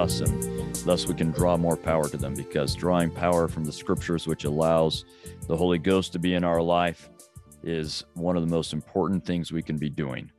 [0.00, 3.72] us, and thus we can draw more power to them because drawing power from the
[3.72, 5.04] scriptures, which allows
[5.46, 7.10] the Holy Ghost to be in our life,
[7.62, 10.30] is one of the most important things we can be doing.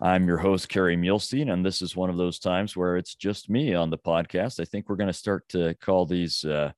[0.00, 3.48] I'm your host, Kerry Muhlestein, and this is one of those times where it's just
[3.48, 4.60] me on the podcast.
[4.60, 6.72] I think we're going to start to call these uh,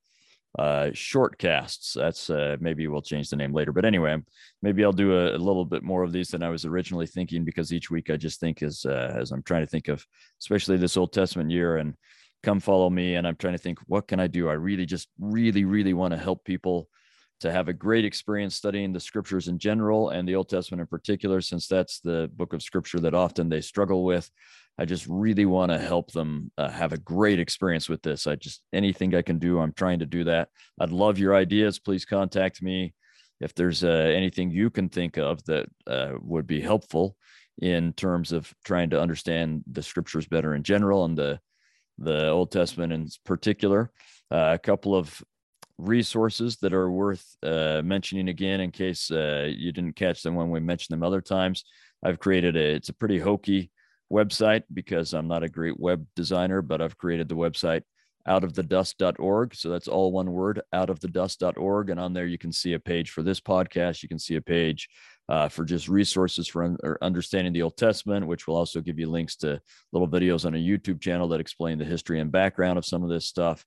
[0.58, 1.94] uh, shortcasts.
[1.94, 3.72] That's uh, maybe we'll change the name later.
[3.72, 4.16] But anyway,
[4.62, 7.44] maybe I'll do a, a, little bit more of these than I was originally thinking
[7.44, 10.04] because each week I just think as uh, as I'm trying to think of,
[10.40, 11.94] especially this Old Testament year and
[12.42, 14.48] come follow me, and I'm trying to think what can I do.
[14.48, 16.88] I really just really really want to help people
[17.40, 20.86] to have a great experience studying the scriptures in general and the Old Testament in
[20.86, 24.30] particular, since that's the book of scripture that often they struggle with.
[24.78, 28.26] I just really want to help them uh, have a great experience with this.
[28.26, 30.48] I just anything I can do, I'm trying to do that.
[30.78, 31.78] I'd love your ideas.
[31.78, 32.94] Please contact me
[33.40, 37.16] if there's uh, anything you can think of that uh, would be helpful
[37.58, 41.40] in terms of trying to understand the scriptures better in general and the
[41.98, 43.90] the Old Testament in particular.
[44.30, 45.22] Uh, a couple of
[45.78, 50.50] resources that are worth uh, mentioning again in case uh, you didn't catch them when
[50.50, 51.64] we mentioned them other times.
[52.02, 53.70] I've created a it's a pretty hokey
[54.12, 57.82] website because I'm not a great web designer, but I've created the website
[58.26, 59.54] outofthedust.org.
[59.54, 61.90] So that's all one word, outofthedust.org.
[61.90, 64.02] And on there, you can see a page for this podcast.
[64.02, 64.88] You can see a page
[65.28, 69.08] uh, for just resources for un- understanding the Old Testament, which will also give you
[69.08, 69.60] links to
[69.92, 73.08] little videos on a YouTube channel that explain the history and background of some of
[73.08, 73.64] this stuff.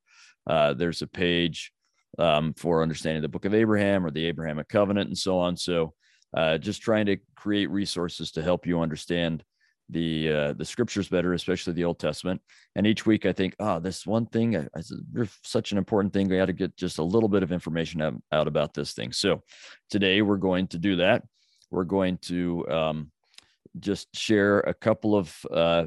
[0.48, 1.72] Uh, there's a page
[2.17, 5.56] um, for understanding the book of Abraham or the Abrahamic covenant and so on.
[5.56, 5.94] So
[6.36, 9.44] uh, just trying to create resources to help you understand
[9.90, 12.42] the uh, the scriptures better, especially the Old Testament.
[12.76, 14.82] And each week, I think, oh, this one thing, I, I,
[15.44, 16.30] such an important thing.
[16.30, 19.12] We got to get just a little bit of information out, out, about this thing.
[19.12, 19.44] So
[19.90, 21.23] today, we're going to do that.
[21.72, 23.11] We're going to um,
[23.80, 25.86] just share a couple of uh,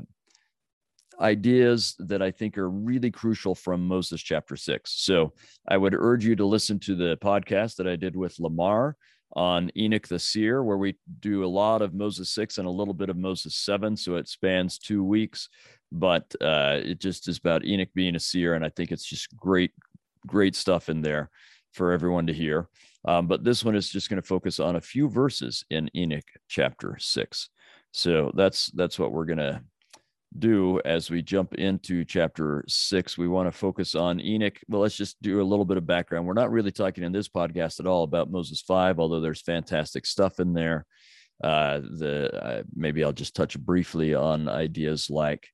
[1.21, 4.93] ideas that I think are really crucial from Moses chapter six.
[4.97, 5.33] So
[5.69, 8.97] I would urge you to listen to the podcast that I did with Lamar
[9.34, 12.94] on Enoch the Seer, where we do a lot of Moses 6 and a little
[12.94, 13.97] bit of Moses 7.
[13.97, 15.48] So it spans two weeks,
[15.91, 18.54] but uh, it just is about Enoch being a seer.
[18.54, 19.72] And I think it's just great,
[20.26, 21.31] great stuff in there
[21.72, 22.69] for everyone to hear.
[23.04, 26.28] Um, but this one is just going to focus on a few verses in Enoch
[26.49, 27.49] chapter 6.
[27.93, 29.62] So that's that's what we're going to
[30.38, 33.19] do as we jump into chapter six.
[33.19, 34.59] We want to focus on Enoch.
[34.69, 36.26] Well, let's just do a little bit of background.
[36.26, 40.06] We're not really talking in this podcast at all about Moses 5, although there's fantastic
[40.06, 40.87] stuff in there.
[41.43, 45.48] Uh, the uh, maybe I'll just touch briefly on ideas like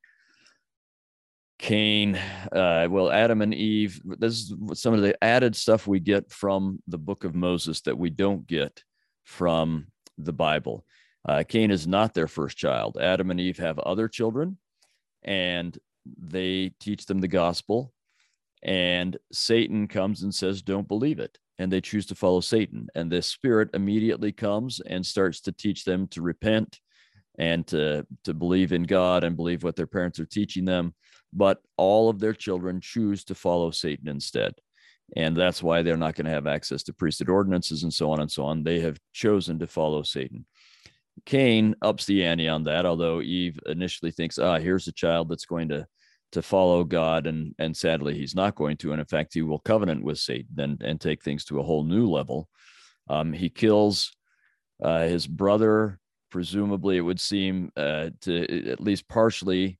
[1.59, 2.15] Cain,
[2.53, 4.01] uh, well, Adam and Eve.
[4.05, 7.99] This is some of the added stuff we get from the book of Moses that
[7.99, 8.85] we don't get
[9.25, 9.87] from
[10.19, 10.85] the Bible.
[11.29, 12.97] Uh, Cain is not their first child.
[13.01, 14.57] Adam and Eve have other children
[15.23, 15.79] and
[16.17, 17.93] they teach them the gospel.
[18.63, 21.39] And satan comes and says don't believe it.
[21.59, 22.89] And they choose to follow satan.
[22.95, 26.81] And the spirit immediately comes and starts to teach them to repent
[27.39, 30.95] and to to believe in god and believe what their parents are teaching them.
[31.33, 34.55] But all of their children choose to follow satan instead.
[35.17, 38.21] And that's why they're not going to have access to priesthood ordinances and so on
[38.21, 38.63] and so on.
[38.63, 40.47] They have chosen to follow satan
[41.29, 45.45] Cain ups the ante on that, although Eve initially thinks, ah, here's a child that's
[45.45, 45.87] going to
[46.33, 49.59] to follow God, and and sadly he's not going to, and in fact he will
[49.59, 52.49] covenant with Satan and and take things to a whole new level.
[53.11, 54.17] Um, he kills
[54.83, 56.01] uh, his brother,
[56.31, 59.79] presumably it would seem uh, to at least partially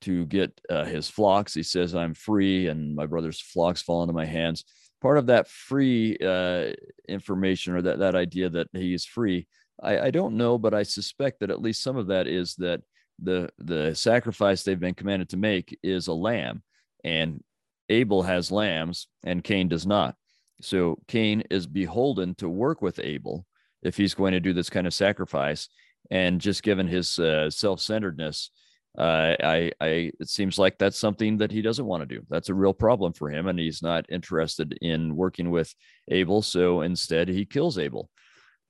[0.00, 1.54] to get uh, his flocks.
[1.54, 4.64] He says, "I'm free, and my brother's flocks fall into my hands."
[5.00, 6.72] Part of that free uh,
[7.08, 9.46] information or that that idea that he is free
[9.80, 12.82] I, I don't know, but I suspect that at least some of that is that
[13.18, 16.62] the the sacrifice they've been commanded to make is a lamb,
[17.04, 17.42] and
[17.88, 20.16] Abel has lambs and Cain does not.
[20.60, 23.46] So Cain is beholden to work with Abel
[23.82, 25.68] if he's going to do this kind of sacrifice.
[26.10, 28.50] And just given his uh, self-centeredness,
[28.98, 32.22] uh, I, I, it seems like that's something that he doesn't want to do.
[32.28, 35.74] That's a real problem for him, and he's not interested in working with
[36.08, 36.42] Abel.
[36.42, 38.10] So instead, he kills Abel.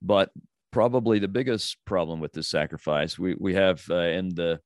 [0.00, 0.30] But
[0.72, 3.18] probably the biggest problem with this sacrifice.
[3.18, 4.60] We we have uh, in the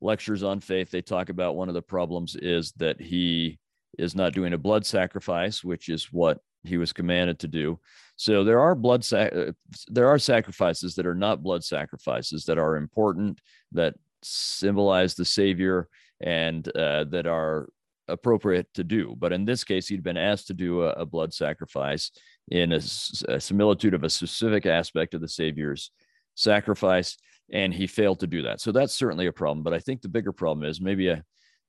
[0.00, 3.58] lectures on faith, they talk about one of the problems is that he
[3.98, 7.78] is not doing a blood sacrifice, which is what he was commanded to do.
[8.16, 9.52] So there are blood sac- uh,
[9.88, 13.40] there are sacrifices that are not blood sacrifices that are important
[13.72, 15.88] that symbolize the Savior
[16.20, 17.68] and uh, that are
[18.08, 19.14] appropriate to do.
[19.18, 22.10] But in this case, he'd been asked to do a, a blood sacrifice
[22.48, 22.80] in a,
[23.28, 25.90] a, similitude of a specific aspect of the Savior's
[26.34, 27.16] sacrifice,
[27.52, 28.60] and he failed to do that.
[28.60, 29.62] So that's certainly a problem.
[29.62, 31.24] But I think the bigger problem is maybe a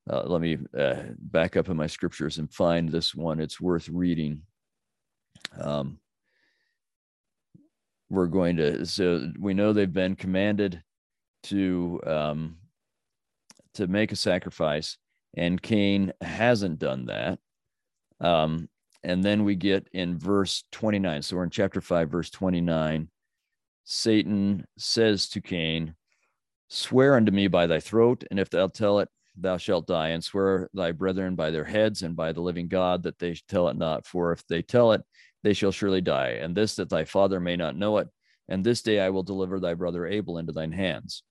[0.09, 3.39] uh, let me uh, back up in my scriptures and find this one.
[3.39, 4.41] It's worth reading.
[5.59, 6.00] Um,
[8.09, 10.81] we're going to, so we know they've been commanded
[11.44, 12.57] to um,
[13.75, 14.97] to make a sacrifice,
[15.35, 17.39] and Cain hasn't done that.
[18.19, 18.67] Um,
[19.03, 21.21] and then we get in verse 29.
[21.21, 23.09] So we're in chapter 5, verse 29.
[23.83, 25.95] Satan says to Cain,
[26.69, 30.24] Swear unto me by thy throat, and if thou tell it, thou shalt die, and
[30.24, 33.75] swear thy brethren by their heads and by the living God that they tell it
[33.75, 34.06] not.
[34.06, 35.01] For if they tell it,
[35.44, 36.39] they shall surely die.
[36.42, 38.07] And this that thy father may not know it.
[38.48, 41.24] And this day I will deliver thy brother Abel into thine hands.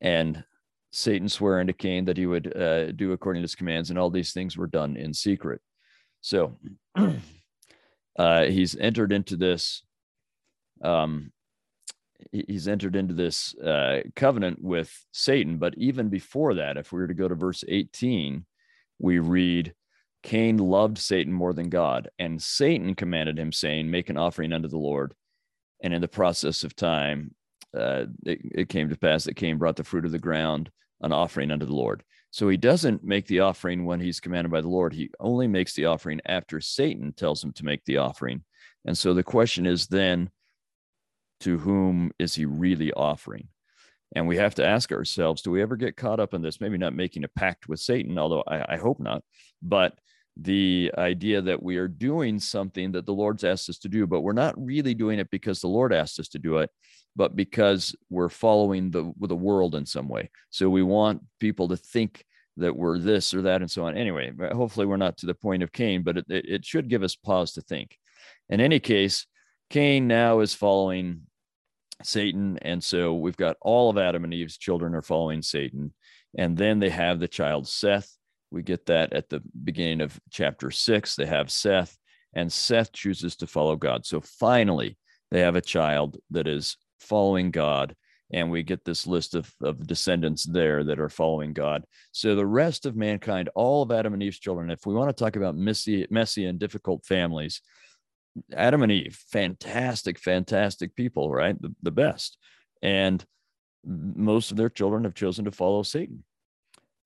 [0.00, 0.44] And
[0.92, 4.10] Satan swore unto Cain that he would uh, do according to his commands, and all
[4.10, 5.60] these things were done in secret.
[6.26, 6.58] So
[8.18, 9.84] uh, he's entered into this.
[10.82, 11.30] Um,
[12.32, 15.58] he's entered into this uh, covenant with Satan.
[15.58, 18.44] But even before that, if we were to go to verse 18,
[18.98, 19.72] we read,
[20.24, 24.66] Cain loved Satan more than God, and Satan commanded him, saying, Make an offering unto
[24.66, 25.14] the Lord.
[25.80, 27.36] And in the process of time,
[27.72, 30.72] uh, it, it came to pass that Cain brought the fruit of the ground,
[31.02, 32.02] an offering unto the Lord.
[32.30, 34.92] So he doesn't make the offering when he's commanded by the Lord.
[34.92, 38.44] He only makes the offering after Satan tells him to make the offering.
[38.84, 40.30] And so the question is then,
[41.40, 43.48] to whom is he really offering?
[44.14, 46.60] And we have to ask ourselves, do we ever get caught up in this?
[46.60, 49.22] Maybe not making a pact with Satan, although I, I hope not,
[49.62, 49.98] but
[50.36, 54.20] the idea that we are doing something that the Lord's asked us to do, but
[54.20, 56.70] we're not really doing it because the Lord asked us to do it,
[57.14, 60.30] but because we're following the the world in some way.
[60.50, 62.24] So we want people to think
[62.58, 63.96] that we're this or that and so on.
[63.96, 67.14] Anyway, hopefully we're not to the point of Cain, but it, it should give us
[67.14, 67.98] pause to think.
[68.48, 69.26] In any case,
[69.70, 71.22] Cain now is following
[72.02, 72.58] Satan.
[72.62, 75.92] And so we've got all of Adam and Eve's children are following Satan.
[76.36, 78.10] And then they have the child Seth.
[78.56, 81.14] We get that at the beginning of chapter six.
[81.14, 81.94] They have Seth,
[82.32, 84.06] and Seth chooses to follow God.
[84.06, 84.96] So finally,
[85.30, 87.94] they have a child that is following God.
[88.32, 91.84] And we get this list of, of descendants there that are following God.
[92.12, 95.24] So the rest of mankind, all of Adam and Eve's children, if we want to
[95.24, 97.60] talk about messy, messy and difficult families,
[98.54, 101.60] Adam and Eve, fantastic, fantastic people, right?
[101.60, 102.38] The, the best.
[102.80, 103.22] And
[103.84, 106.24] most of their children have chosen to follow Satan.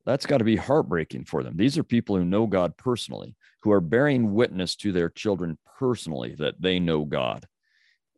[0.07, 1.57] That's got to be heartbreaking for them.
[1.57, 6.35] These are people who know God personally, who are bearing witness to their children personally
[6.39, 7.47] that they know God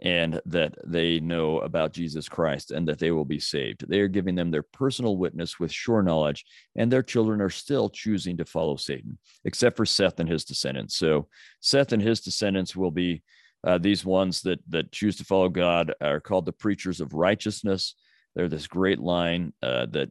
[0.02, 3.88] and that they know about Jesus Christ and that they will be saved.
[3.88, 6.44] They are giving them their personal witness with sure knowledge,
[6.74, 10.96] and their children are still choosing to follow Satan, except for Seth and his descendants.
[10.96, 11.28] So
[11.60, 13.22] Seth and his descendants will be
[13.64, 17.94] uh, these ones that that choose to follow God are called the preachers of righteousness.
[18.34, 20.10] They're this great line uh, that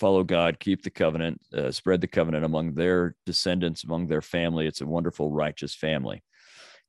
[0.00, 4.66] follow God, keep the covenant, uh, spread the covenant among their descendants, among their family.
[4.66, 6.24] It's a wonderful, righteous family.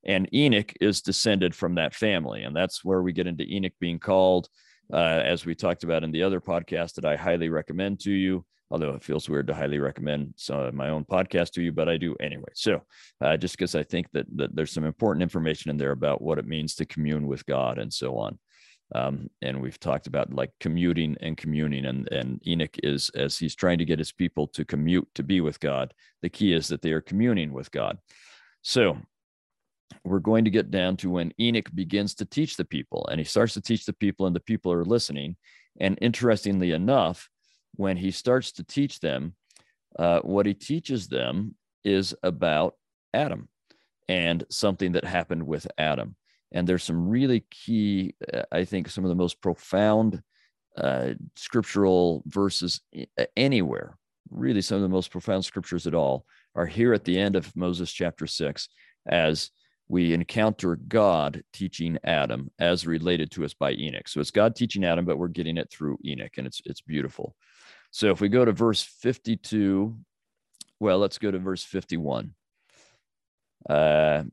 [0.03, 2.43] And Enoch is descended from that family.
[2.43, 4.47] And that's where we get into Enoch being called,
[4.91, 8.45] uh, as we talked about in the other podcast that I highly recommend to you.
[8.71, 10.33] Although it feels weird to highly recommend
[10.71, 12.53] my own podcast to you, but I do anyway.
[12.53, 12.81] So,
[13.19, 16.39] uh, just because I think that, that there's some important information in there about what
[16.39, 18.39] it means to commune with God and so on.
[18.93, 23.55] Um, and we've talked about like commuting and communing and, and enoch is as he's
[23.55, 26.81] trying to get his people to commute to be with god the key is that
[26.81, 27.99] they are communing with god
[28.63, 28.97] so
[30.03, 33.25] we're going to get down to when Enoch begins to teach the people, and he
[33.25, 35.35] starts to teach the people, and the people are listening.
[35.79, 37.29] And interestingly enough,
[37.75, 39.35] when he starts to teach them,
[39.97, 42.75] uh, what he teaches them is about
[43.13, 43.49] Adam
[44.07, 46.15] and something that happened with Adam.
[46.51, 50.21] And there's some really key, uh, I think, some of the most profound
[50.77, 52.81] uh, scriptural verses
[53.35, 53.97] anywhere.
[54.29, 57.55] Really, some of the most profound scriptures at all are here at the end of
[57.55, 58.69] Moses chapter six
[59.05, 59.51] as
[59.87, 64.07] we encounter God teaching Adam as related to us by Enoch.
[64.07, 67.35] So it's God teaching Adam, but we're getting it through Enoch, and it's it's beautiful.
[67.91, 69.97] So if we go to verse 52,
[70.79, 72.33] well, let's go to verse 51.
[73.69, 74.23] Uh,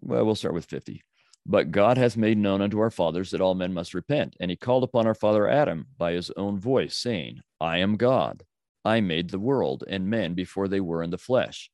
[0.00, 1.02] well, we'll start with 50.
[1.44, 4.36] But God hath made known unto our fathers that all men must repent.
[4.38, 8.44] And he called upon our father Adam by his own voice, saying, I am God.
[8.84, 11.70] I made the world and men before they were in the flesh.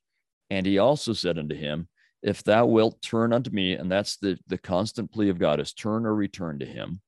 [0.51, 1.89] And he also said unto him,
[2.23, 5.73] if thou wilt turn unto me, and that's the, the constant plea of God is
[5.73, 7.01] turn or return to him.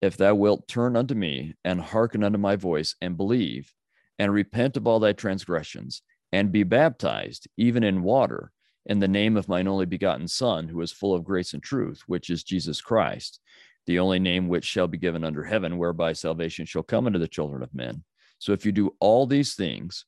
[0.00, 3.72] If thou wilt turn unto me and hearken unto my voice and believe
[4.18, 8.52] and repent of all thy transgressions and be baptized, even in water,
[8.88, 12.02] in the name of mine only begotten Son, who is full of grace and truth,
[12.06, 13.38] which is Jesus Christ,
[13.86, 17.28] the only name which shall be given under heaven, whereby salvation shall come unto the
[17.28, 18.02] children of men.
[18.38, 20.04] So if you do all these things,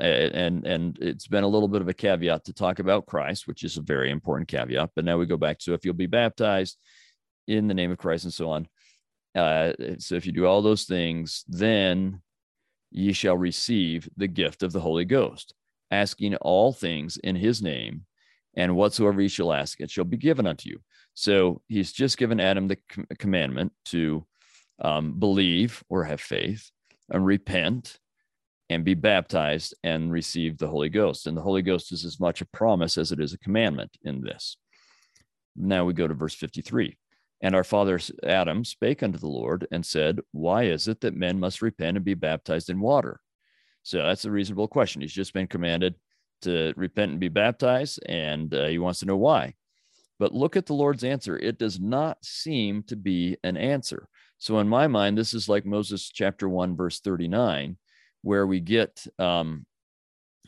[0.00, 3.62] and and it's been a little bit of a caveat to talk about Christ, which
[3.62, 4.90] is a very important caveat.
[4.94, 6.78] But now we go back to if you'll be baptized
[7.46, 8.68] in the name of Christ and so on.
[9.34, 12.22] Uh, so if you do all those things, then
[12.90, 15.52] ye shall receive the gift of the Holy Ghost,
[15.90, 18.06] asking all things in His name,
[18.56, 20.80] and whatsoever ye shall ask, it shall be given unto you.
[21.14, 24.26] So He's just given Adam the com- commandment to
[24.80, 26.70] um, believe or have faith
[27.10, 27.98] and repent
[28.68, 31.26] and be baptized and receive the Holy Ghost.
[31.26, 34.22] And the Holy Ghost is as much a promise as it is a commandment in
[34.22, 34.56] this.
[35.54, 36.96] Now we go to verse 53.
[37.42, 41.38] And our father Adam spake unto the Lord and said, Why is it that men
[41.38, 43.20] must repent and be baptized in water?
[43.86, 45.00] So that's a reasonable question.
[45.00, 45.94] He's just been commanded
[46.42, 49.54] to repent and be baptized, and uh, he wants to know why.
[50.18, 51.38] But look at the Lord's answer.
[51.38, 54.08] It does not seem to be an answer.
[54.38, 57.76] So, in my mind, this is like Moses chapter 1, verse 39,
[58.22, 59.64] where we get um,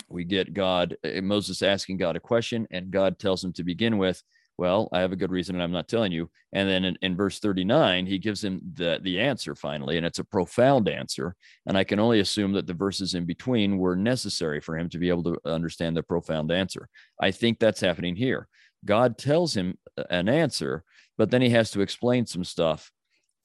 [0.08, 3.98] we get God uh, Moses asking God a question, and God tells him to begin
[3.98, 4.20] with,
[4.58, 7.16] "Well, I have a good reason, and I'm not telling you." And then in, in
[7.16, 11.36] verse 39, he gives him the the answer finally, and it's a profound answer.
[11.66, 14.98] And I can only assume that the verses in between were necessary for him to
[14.98, 16.88] be able to understand the profound answer.
[17.20, 18.48] I think that's happening here.
[18.84, 20.84] God tells him uh, an answer,
[21.16, 22.90] but then he has to explain some stuff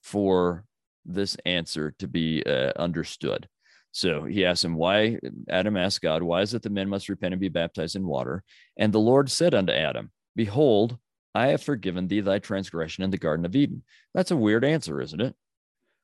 [0.02, 0.64] for
[1.04, 3.48] this answer to be uh, understood.
[3.92, 5.18] So he asked him, Why?
[5.48, 8.42] Adam asked God, Why is it the men must repent and be baptized in water?
[8.76, 10.98] And the Lord said unto Adam, Behold,
[11.34, 13.82] I have forgiven thee thy transgression in the Garden of Eden.
[14.14, 15.34] That's a weird answer, isn't it?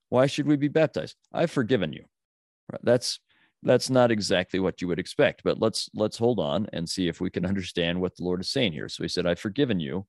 [0.09, 1.17] Why should we be baptized?
[1.33, 2.05] I've forgiven you.
[2.83, 3.21] That's
[3.63, 7.21] that's not exactly what you would expect, but let's let's hold on and see if
[7.21, 8.89] we can understand what the Lord is saying here.
[8.89, 10.07] So he said, I've forgiven you.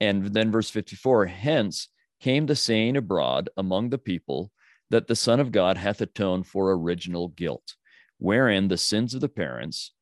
[0.00, 1.88] And then verse 54, hence
[2.20, 4.52] came the saying abroad among the people
[4.90, 7.74] that the Son of God hath atoned for original guilt,
[8.18, 9.92] wherein the sins of the parents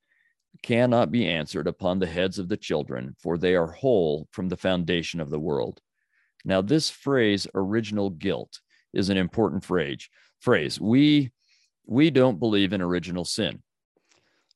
[0.62, 4.56] cannot be answered upon the heads of the children, for they are whole from the
[4.56, 5.80] foundation of the world.
[6.44, 8.60] Now, this phrase, original guilt,
[8.92, 10.08] is an important phrase.
[10.40, 10.80] Phrase.
[10.80, 11.32] We
[11.86, 13.62] we don't believe in original sin,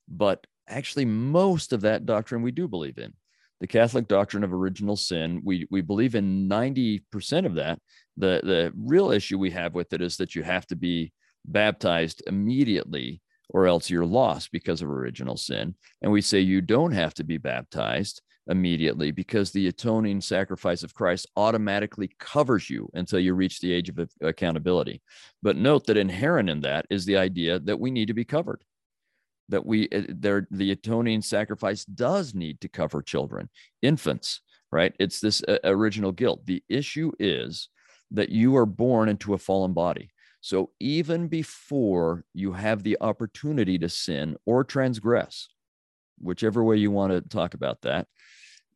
[0.07, 3.13] but actually, most of that doctrine we do believe in
[3.59, 5.41] the Catholic doctrine of original sin.
[5.43, 7.79] We we believe in 90% of that.
[8.17, 11.11] The the real issue we have with it is that you have to be
[11.45, 15.75] baptized immediately or else you're lost because of original sin.
[16.01, 20.93] And we say you don't have to be baptized immediately because the atoning sacrifice of
[20.93, 25.01] Christ automatically covers you until you reach the age of accountability.
[25.41, 28.63] But note that inherent in that is the idea that we need to be covered
[29.49, 33.49] that we eh, there the atoning sacrifice does need to cover children
[33.81, 34.41] infants
[34.71, 37.69] right it's this uh, original guilt the issue is
[38.11, 40.09] that you are born into a fallen body
[40.41, 45.49] so even before you have the opportunity to sin or transgress
[46.19, 48.07] whichever way you want to talk about that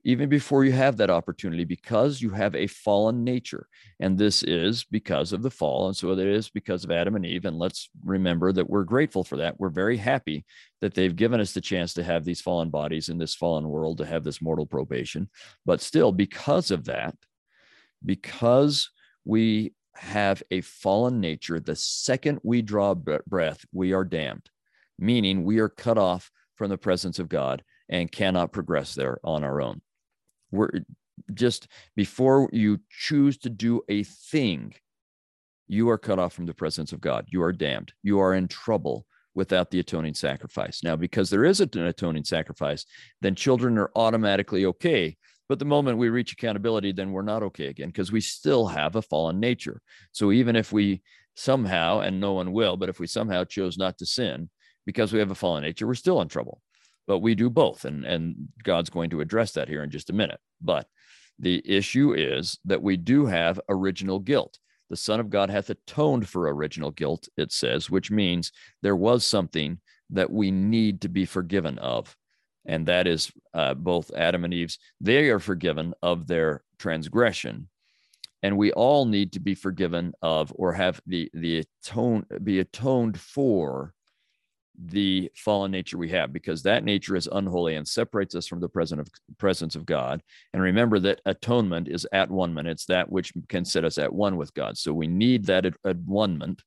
[0.06, 3.68] even before you have that opportunity because you have a fallen nature.
[4.00, 5.88] And this is because of the fall.
[5.88, 7.46] And so it is because of Adam and Eve.
[7.46, 9.60] And let's remember that we're grateful for that.
[9.60, 10.46] We're very happy
[10.82, 14.00] that they've given us the chance to have these fallen bodies in this fallen world,
[14.00, 15.30] to have this mortal probation.
[15.66, 17.16] But still, because of that,
[18.06, 18.90] because
[19.24, 24.50] we have a fallen nature, the second we draw breath, we are damned,
[24.98, 29.44] meaning we are cut off from the presence of God and cannot progress there on
[29.44, 29.82] our own
[30.54, 30.70] we're
[31.34, 34.74] just before you choose to do a thing,
[35.68, 37.26] you are cut off from the presence of God.
[37.30, 37.94] You are damned.
[38.04, 40.84] You are in trouble without the atoning sacrifice.
[40.84, 42.86] Now, because there is an atoning sacrifice,
[43.22, 45.18] then children are automatically okay.
[45.50, 48.96] But the moment we reach accountability, then we're not okay again because we still have
[48.96, 49.82] a fallen nature.
[50.12, 51.02] So even if we
[51.36, 54.50] somehow, and no one will, but if we somehow chose not to sin
[54.86, 56.62] because we have a fallen nature, we're still in trouble.
[57.08, 60.14] But we do both and and god's going to address that here in just a
[60.14, 60.40] minute.
[60.62, 60.88] But
[61.40, 64.58] the issue is that we do have original guilt.
[64.90, 69.26] The son of god hath atoned for original guilt it says which means there was
[69.26, 69.80] something
[70.12, 72.16] that we need to be forgiven of
[72.66, 77.68] and that is uh, both adam and eve's they are forgiven of their transgression
[78.42, 83.20] and we all need to be forgiven of or have the the atone be atoned
[83.20, 83.94] for
[84.78, 88.70] the fallen nature we have because that nature is unholy and separates us from the
[88.70, 90.22] present of, presence of God.
[90.52, 92.66] And remember that atonement is at one man.
[92.66, 94.78] It's that which can set us at one with God.
[94.78, 96.58] So we need that at, at one man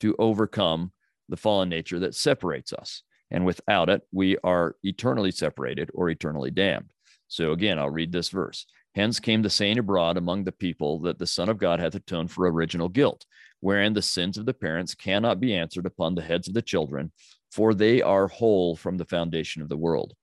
[0.00, 0.92] to overcome
[1.28, 3.02] the fallen nature that separates us.
[3.30, 6.90] And without it, we are eternally separated or eternally damned.
[7.28, 8.66] So again, I'll read this verse.
[8.94, 12.32] Hence came the saying abroad among the people that the Son of God hath atoned
[12.32, 13.24] for original guilt,
[13.60, 17.12] wherein the sins of the parents cannot be answered upon the heads of the children,
[17.52, 20.14] for they are whole from the foundation of the world.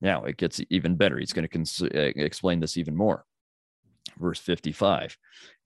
[0.00, 1.18] Now it gets even better.
[1.18, 3.24] He's going to cons- uh, explain this even more.
[4.18, 5.16] Verse 55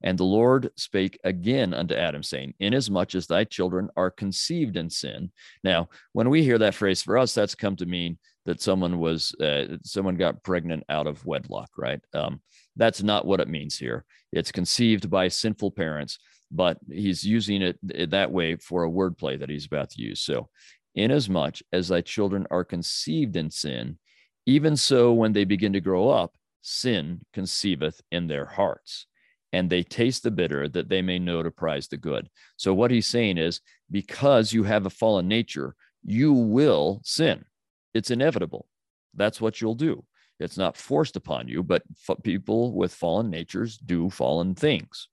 [0.01, 4.89] And the Lord spake again unto Adam, saying, Inasmuch as thy children are conceived in
[4.89, 5.31] sin.
[5.63, 9.33] Now, when we hear that phrase for us, that's come to mean that someone was,
[9.35, 12.01] uh, someone got pregnant out of wedlock, right?
[12.13, 12.41] Um,
[12.75, 14.03] that's not what it means here.
[14.31, 16.19] It's conceived by sinful parents,
[16.51, 17.77] but he's using it
[18.11, 20.21] that way for a wordplay that he's about to use.
[20.21, 20.49] So,
[20.95, 23.97] inasmuch as thy children are conceived in sin,
[24.45, 29.07] even so, when they begin to grow up, sin conceiveth in their hearts,
[29.53, 32.29] and they taste the bitter that they may know to prize the good.
[32.57, 37.45] So, what he's saying is because you have a fallen nature, you will sin.
[37.93, 38.67] It's inevitable.
[39.13, 40.05] That's what you'll do.
[40.39, 45.07] It's not forced upon you, but f- people with fallen natures do fallen things.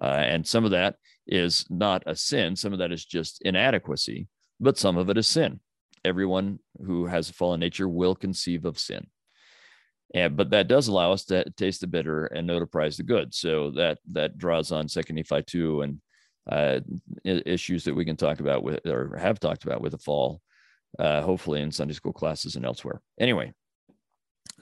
[0.00, 4.28] Uh, and some of that is not a sin, some of that is just inadequacy,
[4.58, 5.60] but some of it is sin
[6.04, 9.06] everyone who has a fallen nature will conceive of sin.
[10.14, 13.02] And, but that does allow us to taste the bitter and know to prize the
[13.02, 13.34] good.
[13.34, 16.00] So that that draws on Second Nephi two and
[16.50, 16.80] uh,
[17.24, 20.40] issues that we can talk about with or have talked about with the fall,
[20.98, 23.02] uh, hopefully in Sunday school classes and elsewhere.
[23.20, 23.52] Anyway,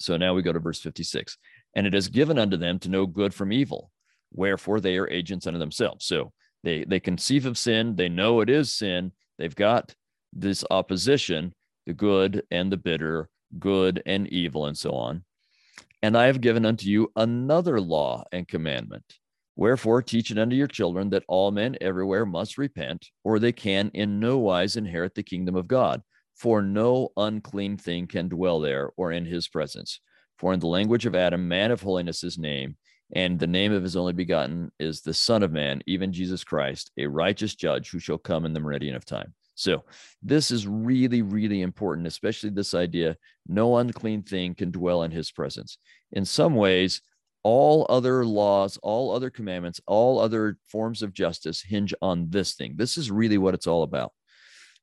[0.00, 1.38] so now we go to verse fifty six,
[1.76, 3.92] and it is given unto them to know good from evil,
[4.32, 6.06] wherefore they are agents unto themselves.
[6.06, 6.32] So
[6.64, 9.94] they they conceive of sin, they know it is sin, they've got
[10.32, 11.54] this opposition,
[11.86, 13.28] the good and the bitter,
[13.60, 15.22] good and evil, and so on.
[16.06, 19.18] And I have given unto you another law and commandment.
[19.56, 23.90] Wherefore, teach it unto your children that all men everywhere must repent, or they can
[23.92, 26.02] in no wise inherit the kingdom of God.
[26.36, 29.98] For no unclean thing can dwell there or in his presence.
[30.38, 32.76] For in the language of Adam, man of holiness is name,
[33.12, 36.92] and the name of his only begotten is the Son of Man, even Jesus Christ,
[36.96, 39.34] a righteous judge who shall come in the meridian of time.
[39.56, 39.84] So,
[40.22, 43.16] this is really, really important, especially this idea
[43.48, 45.78] no unclean thing can dwell in his presence.
[46.12, 47.00] In some ways,
[47.42, 52.74] all other laws, all other commandments, all other forms of justice hinge on this thing.
[52.76, 54.12] This is really what it's all about.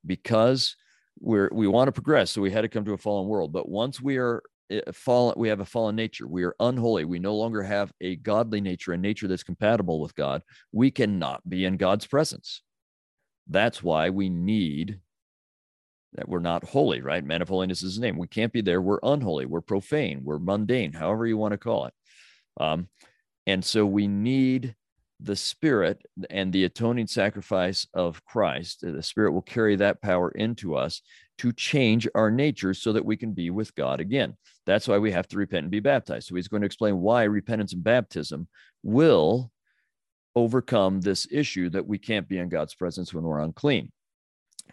[0.06, 0.76] Because
[1.20, 3.54] we're we want to progress, so we had to come to a fallen world.
[3.54, 6.28] But once we are eh, fallen, we have a fallen nature.
[6.28, 7.06] We are unholy.
[7.06, 10.42] We no longer have a godly nature, a nature that's compatible with God.
[10.72, 12.64] We cannot be in God's presence.
[13.48, 15.00] That's why we need
[16.14, 17.24] that we're not holy, right?
[17.24, 18.18] Man of holiness is his name.
[18.18, 18.82] We can't be there.
[18.82, 19.46] We're unholy.
[19.46, 20.22] We're profane.
[20.24, 21.94] We're mundane, however you want to call it.
[22.60, 22.88] Um,
[23.48, 24.76] and so we need
[25.20, 28.82] the Spirit and the atoning sacrifice of Christ.
[28.82, 31.02] The Spirit will carry that power into us
[31.40, 34.36] to change our nature so that we can be with God again.
[34.66, 36.28] That's why we have to repent and be baptized.
[36.28, 38.48] So he's going to explain why repentance and baptism
[38.84, 39.52] will
[40.36, 43.92] overcome this issue that we can't be in God's presence when we're unclean.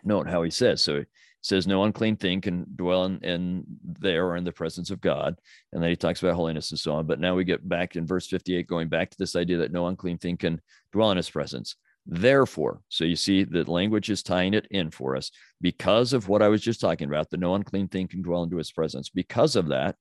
[0.04, 0.82] Note how he says.
[0.82, 1.06] So he
[1.42, 5.36] says, No unclean thing can dwell in, in there or in the presence of God.
[5.72, 7.06] And then he talks about holiness and so on.
[7.06, 9.86] But now we get back in verse 58, going back to this idea that no
[9.86, 10.60] unclean thing can
[10.92, 11.76] dwell in his presence.
[12.06, 16.42] Therefore, so you see the language is tying it in for us because of what
[16.42, 19.10] I was just talking about, the no unclean thing can dwell into his presence.
[19.10, 19.96] Because of that,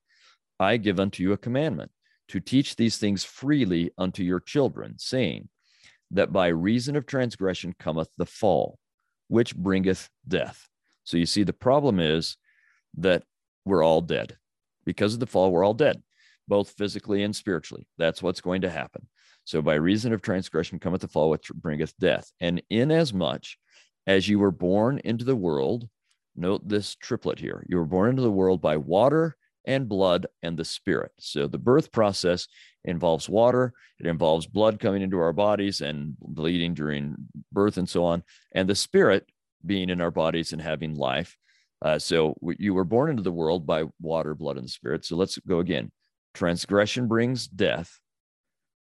[0.59, 1.91] I give unto you a commandment
[2.29, 5.49] to teach these things freely unto your children, saying,
[6.11, 8.79] That by reason of transgression cometh the fall,
[9.27, 10.67] which bringeth death.
[11.03, 12.37] So you see, the problem is
[12.97, 13.23] that
[13.65, 14.37] we're all dead.
[14.85, 16.01] Because of the fall, we're all dead,
[16.47, 17.85] both physically and spiritually.
[17.97, 19.07] That's what's going to happen.
[19.43, 22.31] So by reason of transgression cometh the fall, which bringeth death.
[22.39, 23.45] And inasmuch
[24.05, 25.87] as you were born into the world,
[26.35, 30.57] note this triplet here you were born into the world by water and blood and
[30.57, 31.11] the spirit.
[31.19, 32.47] So the birth process
[32.83, 37.15] involves water, it involves blood coming into our bodies and bleeding during
[37.51, 39.29] birth and so on, and the spirit
[39.65, 41.35] being in our bodies and having life.
[41.81, 45.05] Uh, so you were born into the world by water, blood, and spirit.
[45.05, 45.91] So let's go again.
[46.33, 47.99] Transgression brings death.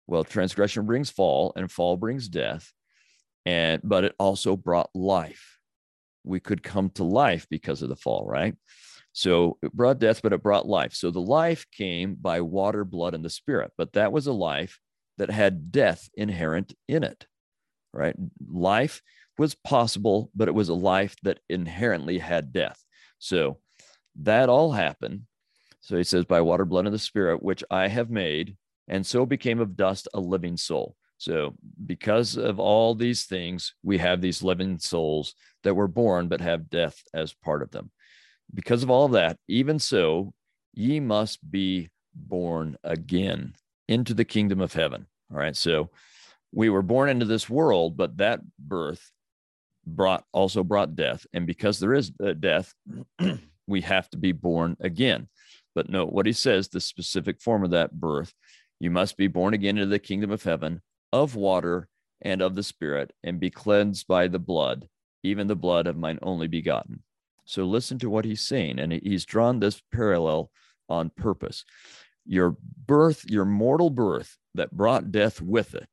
[0.07, 2.71] Well, transgression brings fall, and fall brings death.
[3.45, 5.57] And but it also brought life.
[6.23, 8.55] We could come to life because of the fall, right?
[9.13, 10.93] So it brought death, but it brought life.
[10.93, 13.71] So the life came by water, blood, and the spirit.
[13.77, 14.79] But that was a life
[15.17, 17.25] that had death inherent in it,
[17.93, 18.15] right?
[18.47, 19.01] Life
[19.37, 22.81] was possible, but it was a life that inherently had death.
[23.19, 23.59] So
[24.21, 25.23] that all happened.
[25.81, 28.55] So he says, by water, blood, and the spirit, which I have made,
[28.87, 30.95] and so became of dust a living soul.
[31.17, 31.53] So,
[31.85, 36.67] because of all these things, we have these living souls that were born but have
[36.67, 37.91] death as part of them
[38.53, 40.33] because of all that, even so,
[40.73, 43.55] ye must be born again
[43.87, 45.07] into the kingdom of heaven.
[45.31, 45.55] All right.
[45.55, 45.89] So
[46.51, 49.11] we were born into this world, but that birth
[49.85, 51.25] brought also brought death.
[51.33, 52.73] And because there is uh, death,
[53.67, 55.27] we have to be born again.
[55.73, 58.33] But note what he says the specific form of that birth.
[58.79, 60.81] You must be born again into the kingdom of heaven
[61.13, 61.87] of water
[62.21, 64.87] and of the spirit and be cleansed by the blood,
[65.23, 67.03] even the blood of mine only begotten.
[67.51, 68.79] So listen to what he's saying.
[68.79, 70.49] And he's drawn this parallel
[70.87, 71.65] on purpose.
[72.25, 72.55] Your
[72.87, 75.89] birth, your mortal birth that brought death with it,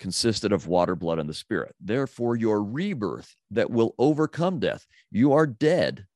[0.00, 1.76] consisted of water, blood, and the spirit.
[1.80, 6.06] Therefore, your rebirth that will overcome death, you are dead.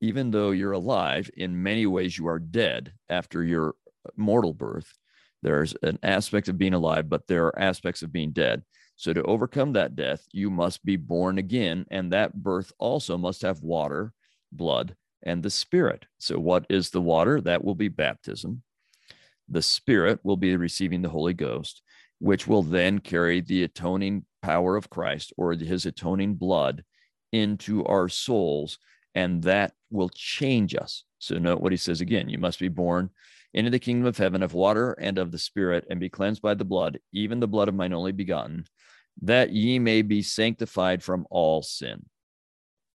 [0.00, 3.74] Even though you're alive, in many ways, you are dead after your
[4.16, 4.90] mortal birth.
[5.42, 8.62] There's an aspect of being alive, but there are aspects of being dead.
[8.96, 11.86] So, to overcome that death, you must be born again.
[11.90, 14.12] And that birth also must have water,
[14.52, 16.06] blood, and the Spirit.
[16.18, 17.40] So, what is the water?
[17.40, 18.62] That will be baptism.
[19.48, 21.82] The Spirit will be receiving the Holy Ghost,
[22.18, 26.84] which will then carry the atoning power of Christ or his atoning blood
[27.32, 28.78] into our souls.
[29.14, 31.04] And that will change us.
[31.18, 33.10] So, note what he says again you must be born
[33.54, 36.54] into the kingdom of heaven of water and of the Spirit, and be cleansed by
[36.54, 38.64] the blood, even the blood of mine only begotten,
[39.22, 42.06] that ye may be sanctified from all sin.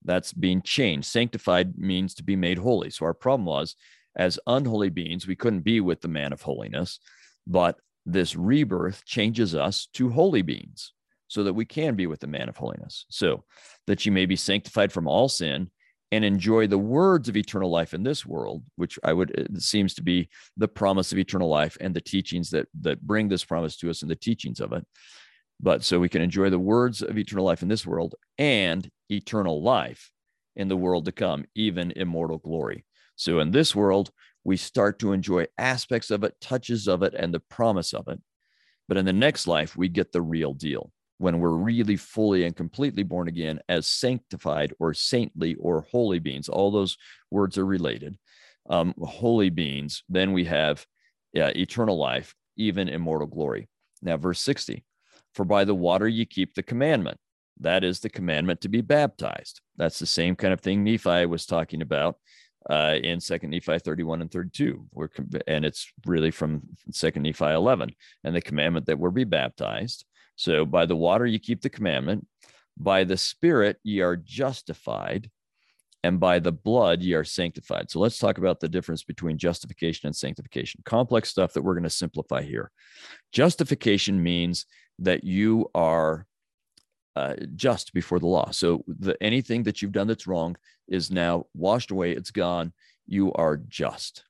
[0.03, 1.08] That's being changed.
[1.08, 2.89] Sanctified means to be made holy.
[2.89, 3.75] So our problem was,
[4.15, 6.99] as unholy beings, we couldn't be with the man of holiness,
[7.45, 10.93] but this rebirth changes us to holy beings
[11.27, 13.05] so that we can be with the man of holiness.
[13.10, 13.43] So
[13.88, 15.69] that you may be sanctified from all sin
[16.12, 20.03] and enjoy the words of eternal life in this world, which I would seems to
[20.03, 23.89] be the promise of eternal life and the teachings that that bring this promise to
[23.89, 24.86] us and the teachings of it.
[25.60, 29.62] But so we can enjoy the words of eternal life in this world and eternal
[29.62, 30.12] life
[30.56, 32.86] in the world to come, even immortal glory.
[33.15, 34.12] So in this world,
[34.43, 38.22] we start to enjoy aspects of it, touches of it, and the promise of it.
[38.88, 42.56] But in the next life, we get the real deal when we're really fully and
[42.56, 46.48] completely born again as sanctified or saintly or holy beings.
[46.48, 46.98] All those
[47.30, 48.17] words are related.
[48.69, 50.86] Um, holy beings, then we have
[51.34, 53.67] yeah, eternal life, even immortal glory.
[54.02, 54.84] Now, verse 60
[55.33, 57.17] For by the water ye keep the commandment.
[57.59, 59.61] That is the commandment to be baptized.
[59.77, 62.17] That's the same kind of thing Nephi was talking about
[62.69, 64.85] uh, in Second Nephi 31 and 32.
[64.93, 65.09] We're,
[65.47, 66.61] and it's really from
[66.91, 67.91] Second Nephi 11.
[68.23, 70.05] And the commandment that we're be baptized.
[70.35, 72.25] So by the water you keep the commandment,
[72.77, 75.29] by the Spirit ye are justified,
[76.03, 77.91] and by the blood ye are sanctified.
[77.91, 80.81] So let's talk about the difference between justification and sanctification.
[80.85, 82.71] Complex stuff that we're going to simplify here.
[83.33, 84.65] Justification means
[84.99, 86.25] that you are
[87.15, 88.51] uh, just before the law.
[88.51, 90.55] So the, anything that you've done that's wrong
[90.88, 92.73] is now washed away, it's gone.
[93.07, 94.23] You are just.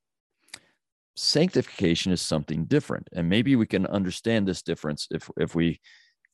[1.15, 3.10] Sanctification is something different.
[3.13, 5.82] And maybe we can understand this difference if, if we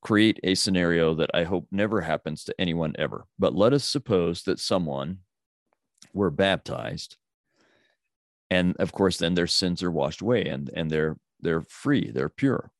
[0.02, 3.26] create a scenario that I hope never happens to anyone ever.
[3.40, 5.20] But let us suppose that someone
[6.14, 7.18] were baptized.
[8.52, 12.30] And of course, then their sins are washed away and, and they're they're free, they're
[12.30, 12.72] pure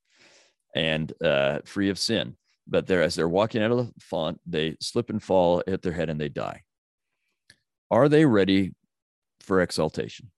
[0.76, 2.36] and uh, free of sin
[2.68, 5.94] but they're as they're walking out of the font, they slip and fall, hit their
[5.94, 6.64] head, and they die.
[7.92, 8.74] Are they ready
[9.42, 10.32] for exaltation?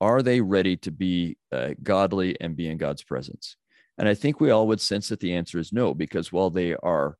[0.00, 3.56] Are they ready to be uh, godly and be in God's presence?
[3.98, 6.74] And I think we all would sense that the answer is no, because while they
[6.74, 7.16] are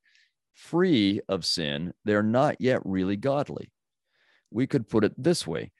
[0.54, 3.70] free of sin, they're not yet really godly.
[4.50, 5.70] We could put it this way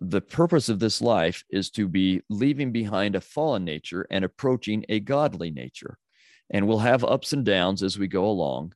[0.00, 4.84] the purpose of this life is to be leaving behind a fallen nature and approaching
[4.88, 5.98] a godly nature.
[6.50, 8.72] And we'll have ups and downs as we go along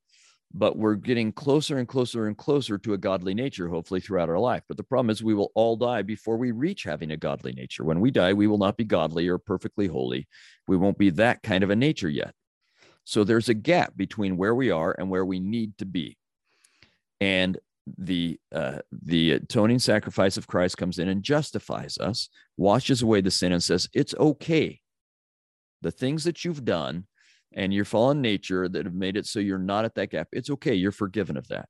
[0.53, 4.39] but we're getting closer and closer and closer to a godly nature hopefully throughout our
[4.39, 4.63] life.
[4.67, 7.85] But the problem is we will all die before we reach having a godly nature.
[7.85, 10.27] When we die we will not be godly or perfectly holy.
[10.67, 12.35] We won't be that kind of a nature yet.
[13.05, 16.17] So there's a gap between where we are and where we need to be.
[17.21, 17.59] And
[17.99, 23.31] the uh, the atoning sacrifice of Christ comes in and justifies us washes away the
[23.31, 24.81] sin and says it's okay.
[25.83, 27.07] The things that you've done
[27.53, 30.51] and your fallen nature that have made it so you're not at that gap it's
[30.51, 30.75] okay.
[30.75, 31.69] You're forgiven of that.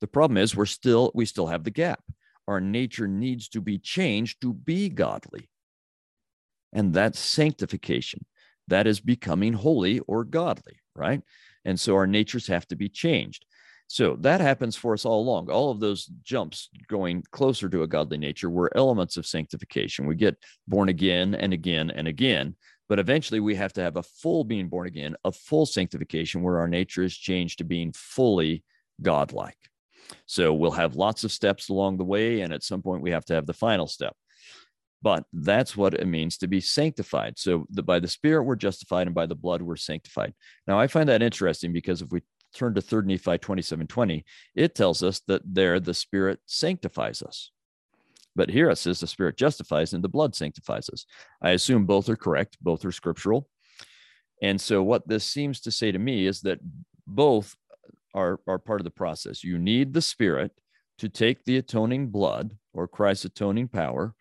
[0.00, 2.02] The problem is we're still we still have the gap.
[2.48, 5.48] Our nature needs to be changed to be godly.
[6.72, 8.24] And that's sanctification.
[8.68, 11.22] That is becoming holy or godly right?
[11.64, 13.44] And so our natures have to be changed
[13.86, 15.50] so that happens for us all along.
[15.50, 20.06] All of those jumps going closer to a godly nature were elements of sanctification.
[20.06, 22.56] We get born again and again and again
[22.88, 26.58] but eventually, we have to have a full being born again, a full sanctification where
[26.58, 28.62] our nature is changed to being fully
[29.00, 29.56] godlike.
[30.26, 32.42] So we'll have lots of steps along the way.
[32.42, 34.14] And at some point, we have to have the final step.
[35.00, 37.38] But that's what it means to be sanctified.
[37.38, 40.34] So the, by the Spirit, we're justified, and by the blood, we're sanctified.
[40.66, 42.20] Now, I find that interesting because if we
[42.54, 47.50] turn to 3 Nephi 27 20, it tells us that there the Spirit sanctifies us.
[48.36, 51.06] But here it says the Spirit justifies and the blood sanctifies us.
[51.42, 53.48] I assume both are correct, both are scriptural.
[54.42, 56.58] And so, what this seems to say to me is that
[57.06, 57.54] both
[58.14, 59.44] are, are part of the process.
[59.44, 60.52] You need the Spirit
[60.98, 64.14] to take the atoning blood or Christ's atoning power